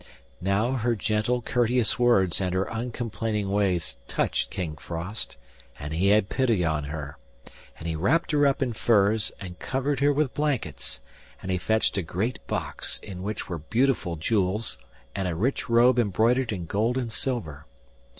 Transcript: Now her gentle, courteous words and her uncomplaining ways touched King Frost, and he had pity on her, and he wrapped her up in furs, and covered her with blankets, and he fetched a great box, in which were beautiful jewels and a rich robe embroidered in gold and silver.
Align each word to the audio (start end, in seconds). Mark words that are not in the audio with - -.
Now 0.41 0.71
her 0.71 0.95
gentle, 0.95 1.43
courteous 1.43 1.99
words 1.99 2.41
and 2.41 2.55
her 2.55 2.63
uncomplaining 2.73 3.51
ways 3.51 3.97
touched 4.07 4.49
King 4.49 4.75
Frost, 4.77 5.37
and 5.77 5.93
he 5.93 6.07
had 6.07 6.27
pity 6.27 6.65
on 6.65 6.85
her, 6.85 7.19
and 7.77 7.87
he 7.87 7.95
wrapped 7.95 8.31
her 8.31 8.47
up 8.47 8.63
in 8.63 8.73
furs, 8.73 9.31
and 9.39 9.59
covered 9.59 9.99
her 9.99 10.11
with 10.11 10.33
blankets, 10.33 11.01
and 11.39 11.51
he 11.51 11.59
fetched 11.59 11.97
a 11.97 12.01
great 12.01 12.39
box, 12.47 12.97
in 13.03 13.21
which 13.21 13.47
were 13.47 13.59
beautiful 13.59 14.15
jewels 14.15 14.79
and 15.15 15.27
a 15.27 15.35
rich 15.35 15.69
robe 15.69 15.99
embroidered 15.99 16.51
in 16.51 16.65
gold 16.65 16.97
and 16.97 17.13
silver. 17.13 17.67